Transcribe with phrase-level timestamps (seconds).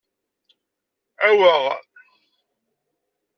[1.27, 1.63] Aweɣ!